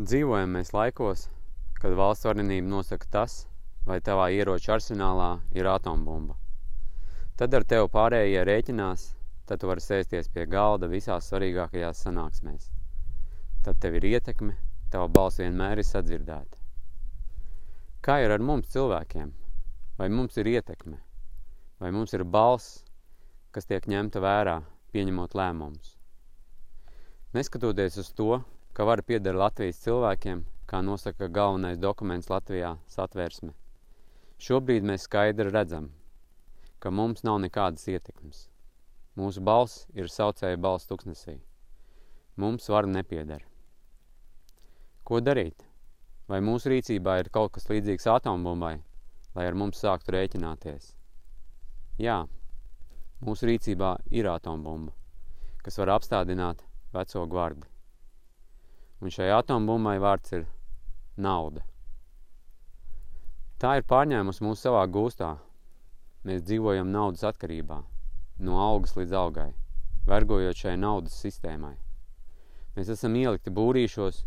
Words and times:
Dzīvojam 0.00 0.54
mēs 0.56 0.70
laikos, 0.72 1.26
kad 1.76 1.92
valsts 1.92 2.24
varenība 2.24 2.70
nosaka 2.72 3.04
tas, 3.12 3.32
vai 3.84 3.98
tavā 4.00 4.30
ieroču 4.32 4.70
arsenālā 4.72 5.26
ir 5.52 5.66
atombumba. 5.68 6.38
Tad 7.36 7.52
ar 7.58 7.66
tevi 7.68 7.90
pārējie 7.92 8.46
rēķinās, 8.48 9.02
tad 9.44 9.60
tu 9.60 9.68
vari 9.68 9.82
sēsties 9.84 10.30
pie 10.32 10.46
galda 10.48 10.88
visās 10.88 11.28
svarīgākajās 11.28 12.00
sanāksmēs. 12.06 12.70
Tad 13.66 13.76
tev 13.82 13.98
ir 13.98 14.06
ietekme, 14.08 14.54
tava 14.88 15.10
balss 15.12 15.42
vienmēr 15.42 15.82
ir 15.82 15.88
sadzirdēta. 15.88 16.56
Kā 18.00 18.22
ir 18.24 18.32
ar 18.32 18.40
mums 18.40 18.72
cilvēkiem? 18.72 19.34
Vai 19.98 20.08
mums 20.08 20.40
ir 20.40 20.48
ietekme? 20.48 20.96
Vai 21.76 21.90
mums 21.92 22.16
ir 22.16 22.24
balss, 22.24 22.86
kas 23.52 23.68
tiek 23.68 23.84
ņemta 23.84 24.24
vērā, 24.24 24.56
pieņemot 24.96 25.36
lēmumus? 25.36 25.92
Neskatoties 27.36 28.00
uz 28.00 28.10
to, 28.16 28.40
ka 28.72 28.86
vara 28.86 29.02
pieder 29.02 29.34
Latvijas 29.34 29.80
cilvēkiem, 29.84 30.44
kā 30.70 30.80
nosaka 30.86 31.28
galvenais 31.28 31.78
dokuments 31.82 32.30
Latvijā 32.30 32.76
satvērsme. 32.90 33.52
Šobrīd 34.40 34.86
mēs 34.86 35.08
skaidri 35.08 35.50
redzam, 35.50 35.90
ka 36.80 36.92
mums 36.94 37.24
nav 37.26 37.40
nekādas 37.42 37.88
ietekmes. 37.90 38.46
Mūsu 39.18 39.42
balss 39.44 39.88
ir 39.92 40.08
saucēja 40.08 40.56
balss 40.56 40.88
tuksnesī. 40.88 41.40
Mums 42.40 42.70
vara 42.72 42.88
nepieder. 42.88 43.42
Ko 45.04 45.18
darīt? 45.20 45.66
Vai 46.30 46.38
mūsu 46.46 46.70
rīcībā 46.70 47.18
ir 47.18 47.32
kaut 47.34 47.56
kas 47.56 47.66
līdzīgs 47.66 48.06
atombumbai, 48.12 48.76
lai 49.34 49.48
ar 49.50 49.58
mums 49.58 49.82
sāktu 49.82 50.14
rēķināties? 50.14 50.92
Jā, 51.98 52.20
mūsu 53.26 53.50
rīcībā 53.50 53.96
ir 54.14 54.30
atombumba, 54.30 54.94
kas 55.66 55.76
var 55.82 55.96
apstādināt 55.98 56.62
veco 56.94 57.26
gvardi. 57.26 57.66
Un 59.00 59.08
šai 59.08 59.30
atombummai 59.32 59.96
vārds 59.96 60.34
ir 60.36 60.42
nauda. 61.16 61.62
Tā 63.60 63.78
ir 63.78 63.86
pārņēmusi 63.88 64.44
mūsu 64.44 64.66
savā 64.66 64.82
gūstā. 64.92 65.30
Mēs 66.28 66.42
dzīvojam 66.44 66.90
naudas 66.92 67.24
atkarībā, 67.24 67.78
no 68.44 68.58
algas 68.60 68.92
līdz 68.98 69.14
algai, 69.16 69.48
vergojot 70.08 70.60
šai 70.64 70.74
naudas 70.76 71.16
sistēmai. 71.16 71.78
Mēs 72.76 72.92
esam 72.92 73.16
ielikti 73.16 73.52
būrīšos, 73.56 74.20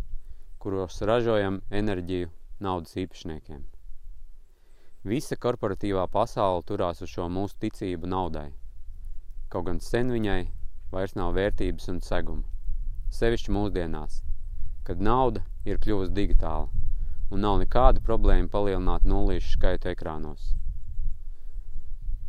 kuros 0.58 0.98
ražojam 1.06 1.62
enerģiju 1.70 2.32
naudas 2.66 2.98
īpašniekiem. 2.98 3.62
Visa 5.06 5.38
korporatīvā 5.38 6.08
pasaule 6.10 6.66
turās 6.66 7.06
uz 7.06 7.14
šo 7.14 7.30
mūsu 7.30 7.62
ticību 7.62 8.10
naudai. 8.10 8.50
Kaut 9.54 9.70
gan 9.70 9.82
sen 9.86 10.10
viņai 10.10 10.44
vairs 10.90 11.14
nav 11.20 11.38
vērtības 11.38 11.90
un 11.94 12.02
seguma. 12.02 12.48
Sevišķi 13.14 13.54
mūsdienās– 13.54 14.24
kad 14.88 15.02
nauda 15.02 15.44
ir 15.66 15.80
kļuvusi 15.84 16.12
digitāla 16.16 16.67
un 17.34 17.42
nav 17.42 17.59
nekāda 17.62 18.02
problēma 18.06 18.52
palielināt 18.52 19.06
nullīšu 19.09 19.56
skaitu 19.56 19.90
ekrānos. 19.94 20.52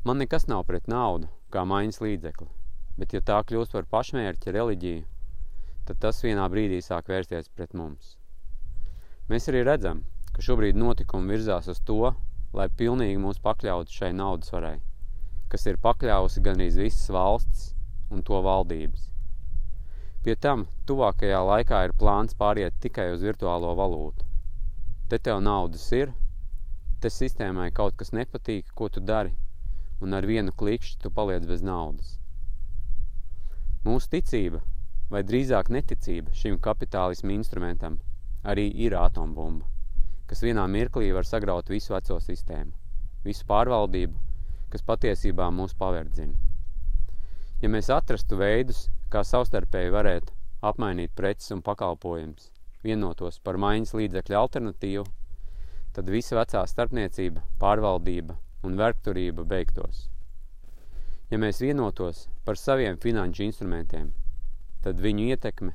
Man 0.04 0.20
nekas 0.20 0.46
nav 0.48 0.64
pret 0.68 0.88
naudu, 0.88 1.28
kā 1.52 1.64
maiņas 1.68 2.00
līdzekli, 2.04 2.48
bet 3.00 3.12
ja 3.16 3.20
tā 3.20 3.40
kļūst 3.48 3.74
par 3.76 3.88
pašmērķi 3.90 4.54
reliģiju, 4.56 5.04
tad 5.88 6.00
tas 6.00 6.22
vienā 6.24 6.44
brīdī 6.52 6.80
sāk 6.84 7.10
vērsties 7.12 7.50
pret 7.56 7.74
mums. 7.76 8.14
Mēs 9.28 9.48
arī 9.52 9.64
redzam, 9.64 10.04
ka 10.32 10.44
šobrīd 10.44 10.76
notikumi 10.76 11.34
virzās 11.34 11.68
uz 11.72 11.80
to, 11.88 12.12
lai 12.56 12.68
pilnīgi 12.80 13.20
mūs 13.20 13.40
pakļautu 13.44 13.96
šai 13.98 14.12
naudas 14.16 14.52
varai, 14.54 14.76
kas 15.52 15.66
ir 15.68 15.80
pakļausi 15.84 16.44
gandrīz 16.44 16.78
visas 16.80 17.10
valstis 17.12 17.72
un 18.12 18.22
to 18.22 18.40
valdības. 18.44 19.13
Pie 20.24 20.38
tam 20.40 20.62
tuvākajā 20.88 21.38
laikā 21.44 21.78
ir 21.84 21.92
plāns 22.00 22.32
pāriet 22.40 22.78
tikai 22.80 23.10
uz 23.12 23.20
virtuālo 23.26 23.74
valūtu. 23.76 24.24
Te 25.10 25.18
tev 25.20 25.42
naudas 25.44 25.84
ir, 25.92 26.14
te 27.04 27.10
sistēmai 27.12 27.66
kaut 27.76 27.98
kas 28.00 28.14
nepatīk, 28.16 28.70
ko 28.72 28.88
tu 28.88 29.02
dari, 29.04 29.34
un 30.00 30.16
ar 30.16 30.24
vienu 30.24 30.54
klikšķi 30.62 31.02
tu 31.02 31.12
paliec 31.18 31.44
bez 31.50 31.60
naudas. 31.60 32.14
Mūsu 33.84 34.08
ticība, 34.14 34.62
vai 35.12 35.20
drīzāk 35.28 35.68
neticība 35.68 36.32
šim 36.32 36.56
kapitālismu 36.56 37.36
instrumentam, 37.36 38.00
arī 38.48 38.70
ir 38.86 38.96
atombumba, 38.96 39.68
kas 40.24 40.40
vienā 40.40 40.64
mirklī 40.72 41.12
var 41.12 41.28
sagraut 41.28 41.68
visu 41.68 41.92
veco 41.92 42.16
sistēmu, 42.30 42.72
visu 43.28 43.44
pārvaldību, 43.52 44.16
kas 44.72 44.88
patiesībā 44.88 45.52
mūs 45.52 45.76
paverdzina. 45.76 46.32
Ja 47.60 47.68
mēs 47.68 47.92
atrastu 47.92 48.40
veidus, 48.40 48.86
kā 49.14 49.22
savstarpēji 49.22 49.92
varētu 49.94 50.34
apmainīt 50.66 51.12
preces 51.14 51.52
un 51.54 51.60
pakalpojums, 51.62 52.48
vienotos 52.82 53.38
par 53.46 53.60
maiņas 53.62 53.94
līdzekļu 53.94 54.38
alternatīvu, 54.40 55.04
tad 55.94 56.10
visa 56.10 56.34
vecā 56.40 56.64
starpniecība, 56.66 57.44
pārvaldība 57.62 58.34
un 58.66 58.74
vergturība 58.80 59.44
beigtos. 59.46 60.08
Ja 61.30 61.38
mēs 61.38 61.62
vienotos 61.62 62.26
par 62.44 62.58
saviem 62.58 62.98
finanšu 63.00 63.46
instrumentiem, 63.46 64.10
tad 64.82 64.98
viņu 65.00 65.30
ietekme 65.30 65.72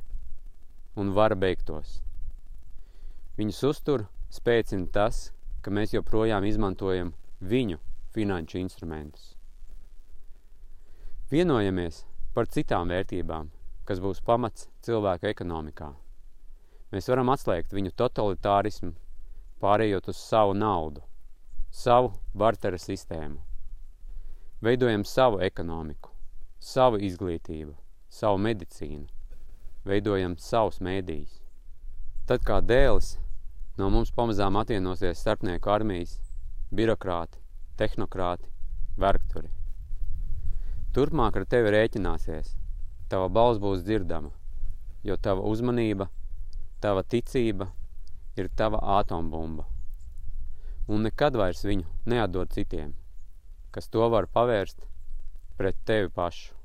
un 1.00 1.14
vara 1.16 1.38
beigtos. 1.40 2.00
Viņus 3.40 3.64
uztur 3.72 4.06
spēcina 4.36 4.92
tas, 4.92 5.30
ka 5.64 5.72
mēs 5.72 5.96
joprojām 5.96 6.44
izmantojam 6.50 7.14
viņu 7.40 7.80
finanšu 8.14 8.60
instrumentus. 8.60 9.34
Vienojamies, 11.32 12.04
par 12.34 12.48
citām 12.48 12.92
vērtībām, 12.94 13.50
kas 13.86 14.00
būs 14.04 14.22
pamats 14.26 14.68
cilvēku 14.86 15.30
ekonomikā. 15.32 15.90
Mēs 16.94 17.10
varam 17.10 17.30
atslēgt 17.34 17.74
viņu 17.74 17.94
totalitārismu, 17.98 18.94
pārējot 19.62 20.10
uz 20.10 20.18
savu 20.18 20.56
naudu, 20.58 21.04
savu 21.70 22.14
bartera 22.34 22.80
sistēmu. 22.82 23.38
Veidojam 24.62 25.06
savu 25.06 25.40
ekonomiku, 25.46 26.12
savu 26.60 27.00
izglītību, 27.06 27.76
savu 28.10 28.42
medicīnu, 28.46 29.08
veidojam 29.86 30.36
savus 30.38 30.82
mēdījus. 30.84 31.38
Tad 32.28 32.44
kā 32.46 32.60
dēlis 32.62 33.16
no 33.80 33.90
mums 33.94 34.12
pamazām 34.16 34.60
atvienosies 34.60 35.22
starpnieku 35.24 35.72
armijas, 35.72 36.18
birokrāti, 36.76 37.40
tehnokrāti, 37.80 38.50
vergturi. 39.00 39.59
Turpmāk 40.90 41.36
ar 41.38 41.44
tevi 41.46 41.70
rēķināsies. 41.76 42.56
Tava 43.10 43.28
balss 43.30 43.62
būs 43.62 43.84
dzirdama, 43.86 44.32
jo 45.06 45.18
tava 45.22 45.46
uzmanība, 45.46 46.10
tava 46.82 47.04
ticība 47.06 47.70
ir 48.38 48.50
tava 48.58 48.80
atombumba. 48.98 49.68
Un 50.90 51.06
nekad 51.06 51.38
vairs 51.38 51.62
viņu 51.66 51.86
neatdod 52.10 52.54
citiem, 52.56 52.96
kas 53.70 53.90
to 53.94 54.10
var 54.10 54.26
pavērst 54.34 54.82
pret 55.58 55.78
tevi 55.86 56.10
pašu. 56.10 56.59